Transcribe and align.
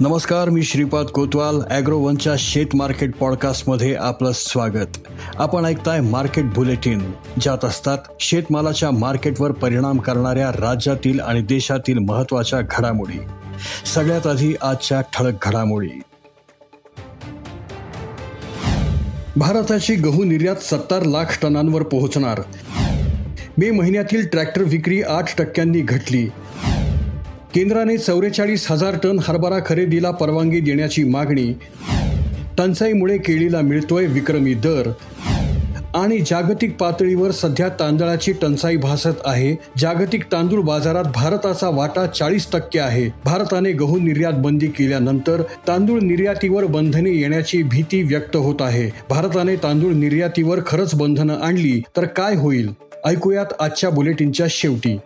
नमस्कार 0.00 0.48
मी 0.48 0.62
श्रीपाद 0.62 1.06
कोतवाल 1.06 1.60
ॲग्रोवनच्या 1.70 2.32
शेत 2.38 2.66
मार्केट 2.74 3.14
पॉडकास्टमध्ये 3.16 3.94
आपलं 3.94 4.32
स्वागत. 4.34 4.98
आपण 5.36 5.64
ऐकताय 5.64 6.00
मार्केट 6.00 6.44
बुलेटिन 6.44 7.12
ज्यात 7.40 7.64
असतात 7.64 7.98
शेतमालाच्या 8.20 8.90
मार्केटवर 8.90 9.52
परिणाम 9.52 9.98
करणाऱ्या 9.98 10.50
राज्यातील 10.50 11.20
आणि 11.20 11.42
देशातील 11.42 11.98
महत्त्वाच्या 11.98 12.60
घडामोडी. 12.60 13.18
सगळ्यात 13.94 14.26
आधी 14.26 14.54
आजच्या 14.62 15.00
ठळक 15.00 15.34
घडामोडी. 15.42 16.00
भारताची 19.36 19.94
गहू 19.94 20.24
निर्यात 20.24 20.56
सत्तर 20.56 21.02
लाख 21.02 21.38
टनांवर 21.42 21.82
पोहोचणार. 21.82 22.40
मे 23.58 23.70
महिन्यातील 23.70 24.28
ट्रॅक्टर 24.28 24.62
विक्री 24.62 25.02
आठ 25.02 25.38
टक्क्यांनी 25.38 25.80
घटली. 25.80 26.28
केंद्राने 27.56 27.96
चौवेचाळीस 27.96 28.70
हजार 28.70 28.94
टन 29.02 29.18
हरभरा 29.22 29.58
खरेदीला 29.66 30.10
परवानगी 30.10 30.60
देण्याची 30.60 31.04
मागणी. 31.04 31.52
टंचाईमुळे 32.58 33.18
केळीला 33.18 33.60
मिळतोय 33.60 34.06
विक्रमी 34.06 34.54
दर. 34.54 34.90
आणि 35.94 36.18
जागतिक 36.26 36.76
पातळीवर 36.76 37.30
सध्या 37.30 37.68
तांदळाची 37.68 38.32
टंचाई 38.32 38.76
भासत 38.76 39.16
आहे. 39.24 39.56
जागतिक 39.78 40.24
तांदूळ 40.32 40.60
बाजारात 40.60 41.04
भारताचा 41.14 41.68
वाटा 41.68 42.06
चाळीस 42.06 42.46
टक्के 42.52 42.78
आहे. 42.78 43.10
भारताने 43.24 43.72
गहू 43.72 43.98
निर्यात 43.98 44.32
बंदी 44.32 44.66
केल्यानंतर 44.66 45.42
तांदूळ 45.68 46.00
निर्यातीवर 46.00 46.64
बंधने 46.64 47.10
येण्याची 47.10 47.62
भीती 47.62 48.02
व्यक्त 48.02 48.36
होत 48.36 48.56
आहे. 48.60 48.90
भारताने 49.10 49.56
तांदूळ 49.56 49.92
निर्यातीवर 49.92 50.58
खरंच 50.66 50.94
बंधनं 50.94 51.40
आणली 51.40 51.82
तर 51.96 52.04
काय 52.04 52.34
होईल? 52.34 52.70
ऐकूयात 53.06 53.46
आजच्या 53.60 53.90
बुलेटिनच्या 53.90 54.46
शेवटी. 54.50 54.98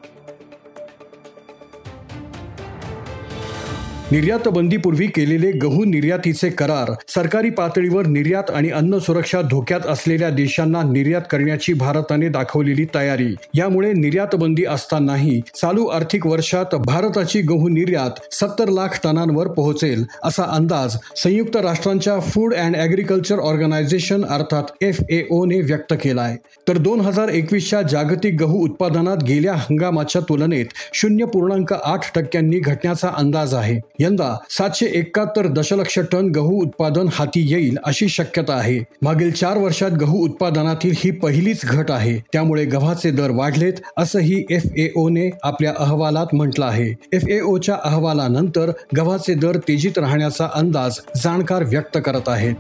निर्यात 4.13 4.49
बंदीपूर्वी 4.49 5.07
केलेले 5.07 5.51
गहू 5.63 5.85
निर्यातीचे 5.85 6.49
करार 6.51 6.91
सरकारी 7.09 7.51
पातळीवर 7.51 8.07
निर्यात 8.07 8.51
आणि 8.51 8.71
अन्न 8.71 8.99
सुरक्षा 8.99 9.41
धोक्यात 9.51 9.87
असलेल्या 9.87 10.31
देशांना 10.31 10.83
निर्यात 10.83 11.23
करण्याची 11.31 11.73
भारताने 11.73 12.29
दाखवलेली 12.29 12.85
तयारी. 12.95 13.35
यामुळे 13.55 13.93
निर्यात 13.93 14.35
बंदी 14.37 14.65
असतानाही 14.65 15.41
चालू 15.61 15.85
आर्थिक 15.87 16.27
वर्षात 16.27 16.75
भारताची 16.87 17.41
गहू 17.43 17.69
निर्यात 17.69 18.35
सत्तर 18.35 18.69
लाख 18.69 18.99
टनांवर 19.05 19.49
पोहोचेल 19.49 20.05
असा 20.25 20.45
अंदाज 20.55 20.97
संयुक्त 21.17 21.57
राष्ट्रांच्या 21.57 22.19
फूड 22.21 22.55
अँड 22.55 22.77
ॲग्रिकल्चर 22.77 23.39
ऑर्गनायझेशन 23.41 24.25
अर्थात 24.25 24.73
एफ 24.81 25.01
ए 25.11 25.23
ओने 25.31 25.61
व्यक्त 25.61 25.95
केलाय. 26.03 26.37
तर 26.69 26.79
दोन 26.79 27.01
हजार 27.01 27.29
एकवीसच्या 27.29 27.83
जागतिक 27.83 28.41
गहू 28.41 28.65
उत्पादनात 28.65 29.23
गेल्या 29.29 29.55
हंगामाच्या 29.55 30.23
तुलनेत 30.29 30.75
शून्य 30.95 31.25
पूर्णांक 31.25 31.73
आठ 31.73 32.13
टक्क्यांनी 32.15 32.59
घटण्याचा 32.59 33.09
अंदाज 33.17 33.55
आहे. 33.55 33.79
यंदा 34.01 34.35
सातशे 34.51 34.87
एकाहत्तर 34.87 35.47
दशलक्ष 35.47 35.99
टन 36.13 36.31
गहू 36.31 36.61
उत्पादन 36.63 37.09
हाती 37.13 37.41
येईल 37.53 37.77
अशी 37.85 38.09
शक्यता 38.09 38.55
आहे. 38.55 38.79
मागील 39.03 39.31
चार 39.31 39.59
वर्षात 39.59 39.91
गहू 39.91 40.25
उत्पादनातील 40.25 40.95
ही 40.97 41.11
पहिलीच 41.11 41.65
घट 41.65 41.91
आहे. 41.91 42.17
त्यामुळे 42.33 42.65
गव्हाचे 42.65 43.11
दर 43.11 43.31
वाढलेत 43.31 43.81
असंही 43.97 44.43
एफ 44.51 44.67
ए 44.77 44.89
ने 45.11 45.31
आपल्या 45.43 45.73
अहवालात 45.79 46.35
म्हटलं 46.35 46.65
आहे. 46.65 46.95
एफ 47.13 47.29
ए 47.29 47.41
ओच्या 47.41 47.77
अहवालानंतर 47.85 48.71
गव्हाचे 48.97 49.35
दर 49.35 49.57
तेजीत 49.69 49.99
राहण्याचा 49.99 50.49
अंदाज 50.55 50.99
जाणकार 51.17 51.65
व्यक्त 51.65 51.99
करत 52.05 52.29
आहेत. 52.29 52.55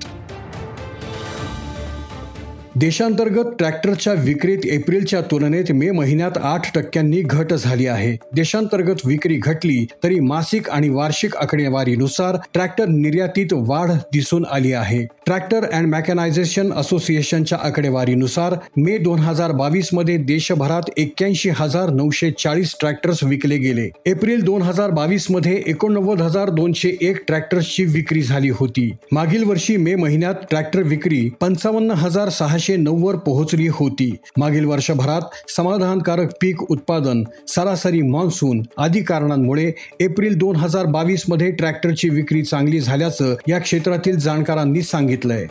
देशांतर्गत 2.77 3.45
ट्रॅक्टरच्या 3.59 4.13
विक्रीत 4.13 4.67
एप्रिलच्या 4.67 5.21
तुलनेत 5.21 5.71
मे 5.75 5.91
महिन्यात 5.91 6.37
आठ 6.39 6.71
टक्क्यांनी 6.75 7.21
घट 7.21 7.53
झाली 7.53 7.87
आहे. 7.87 8.13
देशांतर्गत 8.35 9.01
विक्री 9.05 9.37
घटली 9.37 9.85
तरी 10.05 10.19
मासिक 10.21 10.69
आणि 10.71 10.89
वार्षिक 10.89 11.37
आकडेवारीनुसार 11.37 12.37
ट्रॅक्टर 12.55 12.89
निर्यातीत 12.89 13.53
वाढ 13.53 13.91
दिसून 14.13 14.45
आली 14.51 14.73
आहे. 14.73 15.03
ट्रॅक्टर 15.27 15.65
अँड 15.73 15.87
मॅकॅनायझेशन 15.87 16.73
असोसिएशनच्या 16.73 17.59
आकडेवारीनुसार 17.63 18.55
मे 18.77 18.97
दोन 18.99 19.19
हजार 19.19 19.53
बावीसमध्ये 19.53 20.17
देशभरात 20.17 20.91
एक्क्याऐंशी 20.97 21.51
हजार 21.57 21.91
नऊशे 21.91 22.31
चाळीस 22.31 22.75
ट्रॅक्टर्स 22.81 23.25
विकले 23.25 23.57
गेले. 23.57 23.89
एप्रिल 24.07 24.45
दोन 24.45 24.63
हजार 24.63 24.91
बावीसमध्ये 24.91 25.63
एकोणनव्वद 25.67 26.23
हजार 26.23 26.51
दोनशे 26.51 26.97
एक 27.01 27.23
ट्रॅक्टर्सची 27.27 27.85
विक्री 27.85 28.23
झाली 28.23 28.51
होती. 28.51 28.91
मागील 29.13 29.45
वर्षी 29.45 29.77
मे 29.77 29.95
महिन्यात 29.95 30.35
ट्रॅक्टर 30.51 30.83
विक्री 30.83 31.29
पंचावन्न 31.41 31.91
हजार 31.91 32.29
सहाशे 32.29 32.59
सहाशे 32.61 32.77
नव्वद 32.77 33.17
पोहोचली 33.17 33.67
होती. 33.69 34.11
मागील 34.37 34.65
वर्षभरात 34.65 35.51
समाधानकारक 35.51 36.33
पीक 36.41 36.63
उत्पादन 36.63 37.23
सरासरी 37.49 38.03
मान्सून 38.03 38.63
आदी 38.79 39.01
कारणांमुळे 39.01 39.73
एप्रिल 40.01 40.37
दोन 40.39 40.57
हजार 40.57 40.87
बावीसमध्ये 40.87 41.51
ट्रॅक्टरची 41.51 42.09
विक्री 42.09 42.43
चांगली 42.43 42.81
झाल्याचं 42.81 43.35
या 43.49 43.59
क्षेत्रातील 43.59 44.19
जाणकारांनी 44.19 44.83
सांगितलंय. 44.83 45.47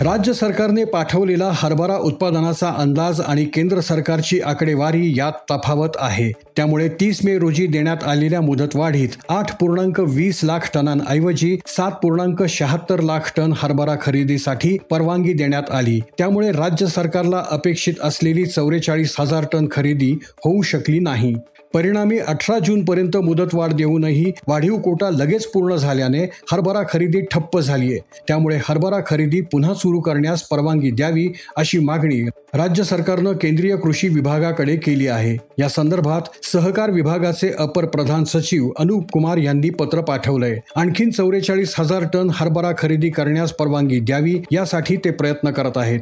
राज्य 0.00 0.32
सरकारने 0.32 0.84
पाठवलेला 0.84 1.50
हरभरा 1.52 1.96
उत्पादनाचा 1.96 2.68
अंदाज 2.78 3.20
आणि 3.20 3.44
केंद्र 3.44 3.80
सरकारची 3.80 4.40
आकडेवारी 4.40 5.14
यात 5.18 5.32
तफावत 5.50 5.88
आहे. 5.96 6.32
त्यामुळे 6.56 6.88
तीस 6.88 7.24
मे 7.24 7.38
रोजी 7.38 7.66
देण्यात 7.66 8.04
आलेल्या 8.04 8.40
मुदतवाढीत 8.40 9.08
आठ 9.28 9.58
पूर्णांक 9.58 10.00
वीस 10.00 10.40
लाख 10.44 10.70
टनांऐवजी 10.74 11.58
सात 11.66 11.90
पूर्णांक 11.90 12.42
शहात्तर 12.42 13.00
लाख 13.00 13.32
टन 13.36 13.52
हरभरा 13.56 13.94
खरेदीसाठी 14.02 14.78
परवानगी 14.90 15.32
देण्यात 15.32 15.70
आली. 15.70 16.00
त्यामुळे 16.18 16.52
राज्य 16.52 16.86
सरकारला 16.86 17.44
अपेक्षित 17.50 17.94
असलेली 18.02 18.46
चौवेचाळीस 18.46 19.16
हजार 19.20 19.46
टन 19.52 19.66
खरेदी 19.70 20.12
होऊ 20.44 20.62
शकली 20.62 20.98
नाही. 20.98 21.34
परिणामी 21.74 22.18
अठरा 22.18 22.58
जूनपर्यंत 22.58 23.16
मुदतवाढ 23.16 23.72
देऊनही 23.72 24.32
वाढीव 24.48 24.76
कोटा 24.78 25.10
लगेच 25.10 25.46
पूर्ण 25.46 25.76
झाल्याने 25.76 26.22
हरभरा 26.52 26.82
खरेदी 26.92 27.20
ठप्प 27.20 27.58
झालीये. 27.60 27.98
त्यामुळे 28.28 28.58
हरभरा 28.68 28.98
खरेदी 29.06 29.40
पुन्हा 29.40 29.74
सुरू 29.74 30.00
करण्यास 30.00 30.42
परवानगी 30.42 30.90
द्यावी 30.90 31.28
अशी 31.56 31.78
मागणी 31.78 32.20
राज्य 32.54 32.84
सरकारनं 32.84 33.32
केंद्रीय 33.32 33.76
कृषी 33.76 34.08
विभागाकडे 34.08 34.76
केली 34.76 35.06
आहे. 35.06 35.36
या 35.58 35.68
संदर्भात 35.68 36.22
सहकार 36.42 36.90
विभागाचे 36.90 37.50
अपर 37.58 37.84
प्रधान 37.84 38.24
सचिव 38.24 38.70
अनुप 38.78 39.10
कुमार 39.10 39.36
यांनी 39.36 39.70
पत्र 39.70 40.00
पाठवलंय. 40.00 40.58
आणखीन 40.76 41.10
चौवेचाळीस 41.10 41.74
हजार 41.78 42.04
टन 42.12 42.30
हरभरा 42.32 42.72
खरेदी 42.78 43.10
करण्यास 43.10 43.52
परवानगी 43.52 44.00
द्यावी 44.00 44.40
यासाठी 44.52 44.96
ते 44.96 45.10
प्रयत्न 45.10 45.50
करत 45.50 45.76
आहेत. 45.76 46.00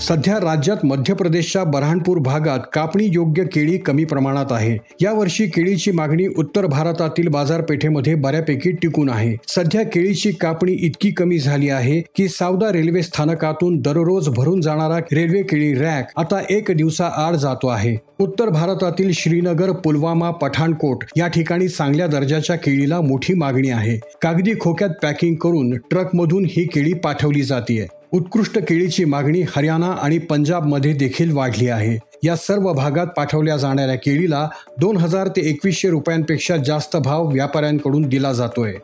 सध्या 0.00 0.34
राज्यात 0.36 0.84
मध्य 0.84 1.14
प्रदेशच्या 1.14 1.62
बऱ्हाणपूर 1.64 2.18
भागात 2.18 2.60
कापणी 2.72 3.08
योग्य 3.12 3.44
केळी 3.44 3.76
कमी 3.78 4.04
प्रमाणात 4.04 4.46
आहे. 4.50 4.76
यावर्षी 5.02 5.46
केळीची 5.46 5.90
मागणी 5.90 6.26
उत्तर 6.36 6.66
भारतातील 6.66 7.28
बाजारपेठेमध्ये 7.28 8.14
बऱ्यापैकी 8.14 8.70
टिकून 8.72 9.10
आहे. 9.10 9.34
सध्या 9.48 9.82
केळीची 9.82 10.30
कापणी 10.30 10.72
इतकी 10.72 11.10
कमी 11.10 11.38
झाली 11.38 11.68
आहे 11.68 12.00
की 12.16 12.28
सावदा 12.28 12.72
रेल्वे 12.72 13.02
स्थानकातून 13.02 13.80
दररोज 13.80 14.28
भरून 14.28 14.60
जाणारा 14.60 14.98
रेल्वे 15.12 15.42
केळी 15.42 15.72
रॅक 15.74 16.12
आता 16.16 16.40
एक 16.50 16.70
दिवसा 16.76 17.06
आड 17.26 17.36
जातो 17.36 17.68
आहे. 17.68 17.96
उत्तर 18.20 18.48
भारतातील 18.48 19.10
श्रीनगर 19.12 19.70
पुलवामा 19.72 20.30
पठाणकोट 20.30 21.04
या 21.16 21.28
ठिकाणी 21.28 21.68
चांगल्या 21.68 22.06
दर्जाच्या 22.06 22.56
केळीला 22.56 23.00
मोठी 23.00 23.34
मागणी 23.34 23.70
आहे. 23.70 23.98
कागदी 24.22 24.52
खोक्यात 24.60 24.90
पॅकिंग 25.02 25.34
करून 25.34 25.76
ट्रकमधून 25.90 26.44
ही 26.50 26.66
केळी 26.66 26.92
पाठवली 26.92 27.42
जाते 27.42 27.86
उत्कृष्ट 28.14 28.58
केळीची 28.58 29.04
मागणी 29.04 29.42
हरियाणा 29.56 29.86
आणि 29.86 30.18
पंजाबमध्ये 30.18 30.92
देखील 30.92 31.32
वाढली 31.32 31.68
आहे. 31.68 31.98
या 32.24 32.36
सर्व 32.36 32.72
भागात 32.72 33.06
पाठवल्या 33.06 33.56
जाणाऱ्या 33.56 33.94
केळीला 33.94 34.48
दोन 34.80 34.96
हजार 34.96 35.28
ते 35.28 35.40
एकवीसशे 35.40 35.90
रुपयांपेक्षा 35.90 36.56
जास्त 36.56 36.96
भाव 36.96 37.26
व्यापाऱ्यांकडून 37.32 38.08
दिला 38.08 38.32
जातोय. 38.32 38.74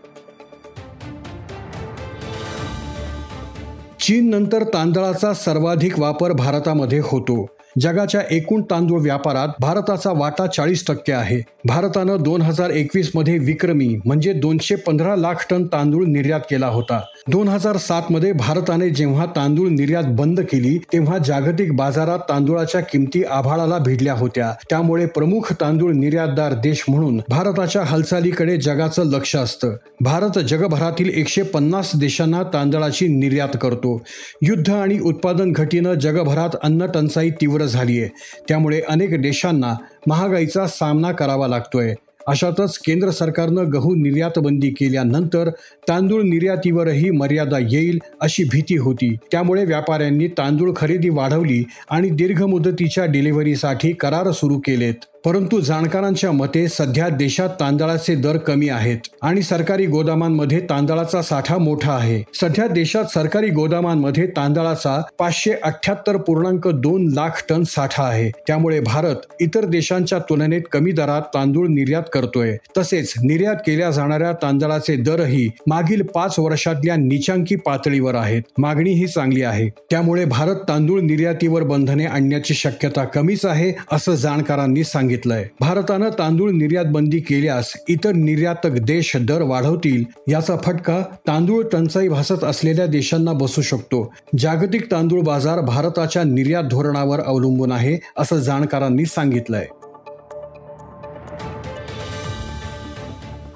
चीन 4.01 4.31
नंतर 4.31 4.65
तांदळाचा 4.65 5.35
सर्वाधिक 5.35 5.99
वापर 5.99 6.33
भारतामध्ये 6.33 7.01
होतो. 7.03 7.47
जगाच्या 7.79 8.21
एकूण 8.31 8.63
तांदूळ 8.63 9.01
व्यापारात 9.01 9.49
भारताचा 9.61 10.13
वाटा 10.13 10.47
चाळीस 10.47 10.85
टक्के 10.87 11.13
आहे. 11.13 11.41
भारतानं 11.65 12.17
दोन 12.21 12.43
हजार 12.43 12.71
एकवीसमध्ये 12.71 13.39
विक्रमी 13.39 13.97
म्हणजे 14.05 14.33
दोनशे 14.33 14.75
पंधरा 14.75 15.17
लाख 15.17 15.35
टन 15.51 15.67
तांदूळ 15.67 16.05
निर्यात 16.07 16.41
केला 16.41 16.67
होता. 16.67 17.01
दोन 17.29 17.49
हजार 17.49 17.77
सात 17.77 18.03
मध्ये 18.11 18.33
भारताने 18.33 18.91
जेव्हा 18.91 19.27
तांदूळ 19.27 19.69
निर्यात 19.69 20.05
बंद 20.09 20.41
केली 20.41 20.79
तेव्हा 20.93 21.19
जागतिक 21.19 21.77
बाजारात 21.77 22.19
तांदूळाच्या 22.19 22.81
किमती 22.81 23.23
आभाळाला 23.25 23.79
भिडल्या 23.79 24.15
होत्या. 24.15 24.53
त्यामुळे 24.71 25.07
प्रमुख 25.07 25.53
तांदूळ 25.53 25.93
निर्यातदार 25.93 26.53
देश 26.53 26.85
म्हणून 26.89 27.21
भारताच्या 27.29 27.83
हालचालीकडे 27.83 28.57
जगाचं 28.57 29.05
लक्ष 29.05 29.37
असतं. 29.37 29.77
भारत 30.01 30.39
जगभरातील 30.39 31.09
एकशे 31.15 31.43
पन्नास 31.43 31.91
देशांना 31.97 32.43
तांदळाची 32.43 33.09
निर्यात 33.09 33.57
करतो. 33.61 34.03
युद्ध 34.43 34.71
आणि 34.71 34.99
उत्पादन 34.99 35.53
घटीनं 35.53 35.95
जगभरात 35.95 36.57
अन्न 36.63 36.87
टंचाई 36.87 37.31
तीव्र 37.31 37.60
झालीय. 37.67 38.09
त्यामुळे 38.49 38.81
अनेक 38.89 39.23
देशांना 39.23 39.75
महागाईचा 40.07 40.67
सामना 40.67 41.13
करावा 41.13 41.49
लागतोय. 41.49 41.95
अशातच 42.27 42.79
केंद्र 42.79 43.11
सरकारनं 43.11 43.73
गहू 43.73 43.95
निर्यात 43.95 44.39
बंदी 44.39 44.71
केल्यानंतर 44.71 45.51
तांदूळ 45.89 46.23
निर्यातीवरही 46.23 47.11
मर्यादा 47.11 47.59
येईल 47.59 47.99
अशी 48.21 48.45
भीती 48.45 48.77
होती. 48.77 49.17
त्यामुळे 49.33 49.65
व्यापाऱ्यांनी 49.65 50.29
तांदूळ 50.29 50.73
खरेदी 50.77 51.09
वाढवली 51.09 51.65
आणि 51.91 52.09
दीर्घ 52.09 52.43
मुदतीच्या 52.43 53.05
डिलिव्हरीसाठी 53.05 53.93
करार 53.93 54.31
सुरू 54.31 54.59
केलेत. 54.59 54.95
परंतु 55.25 55.61
जाणकारांच्या 55.61 56.33
मते 56.33 56.69
सध्या 56.69 57.09
देशात 57.09 57.49
तांदळाचे 57.49 58.15
दर 58.15 58.37
कमी 58.37 58.69
आहेत 58.69 58.99
आणि 59.23 59.43
सरकारी 59.43 59.87
गोदामांमध्ये 59.87 60.61
तांदळाचा 60.61 61.23
साठा 61.23 61.59
मोठा 61.59 61.93
आहे. 61.93 62.23
सध्या 62.35 62.67
देशात 62.67 63.05
सरकारी 63.05 63.51
गोदामांमध्ये 63.51 64.27
तांदळाचा 64.27 65.03
पाचशे 65.19 65.53
अठ्याहत्तर 65.63 66.17
पूर्णांक 66.17 66.69
दोन 66.69 67.07
लाख 67.13 67.45
टन 67.49 67.63
साठा 67.63 68.03
आहे. 68.03 68.31
त्यामुळे 68.47 68.81
भारत 68.81 69.17
इतर 69.41 69.65
देशांच्या 69.65 70.19
तुलनेत 70.19 70.63
कमी 70.73 70.93
दरात 70.93 71.23
तांदूळ 71.23 71.67
निर्यात 71.69 72.03
करतोय. 72.13 72.57
तसेच 72.79 73.13
निर्यात 73.25 73.57
केल्या 73.57 73.91
जाणाऱ्या 73.91 74.33
तांदळाचे 74.33 74.97
दरही 74.97 75.49
मागील 75.67 76.03
पाच 76.03 76.39
वर्षातल्या 76.39 76.97
निचांकी 76.97 77.57
पातळीवर 77.57 78.15
आहेत. 78.15 78.43
मागणी 78.59 78.91
ही 78.91 79.07
चांगली 79.07 79.43
आहे. 79.43 79.69
त्यामुळे 79.91 80.25
भारत 80.25 80.57
तांदूळ 80.69 81.01
निर्यातीवर 81.01 81.63
बंधने 81.63 82.05
आणण्याची 82.05 82.55
शक्यता 82.55 83.05
कमीच 83.05 83.45
आहे 83.45 83.73
असं 83.93 84.15
जाणकारांनी 84.15 84.85
सांगितलं. 84.85 85.10
सांगितलंय. 85.11 85.45
भारतानं 85.61 86.09
तांदूळ 86.19 86.51
निर्यात 86.51 86.85
बंदी 86.85 87.19
केल्यास 87.19 87.73
इतर 87.89 88.13
निर्यातक 88.13 88.79
देश 88.83 89.17
दर 89.17 89.43
वाढवतील 89.43 90.05
याचा 90.29 90.57
फटका 90.57 91.03
तांदूळ 91.27 91.63
टंचाई 91.73 92.09
भासत 92.09 92.45
असलेल्या 92.45 92.87
देशांना 92.87 93.33
बसू 93.33 93.63
शकतो. 93.63 94.13
जागतिक 94.39 94.91
तांदूळ 94.91 95.23
बाजार 95.23 95.61
भारताच्या 95.61 96.23
निर्यात 96.23 96.65
धोरणावर 96.65 97.21
अवलंबून 97.21 97.73
आहे 97.73 97.99
असं 98.19 98.39
जाणकारांनी 98.39 99.05
सांगितलंय. 99.05 99.67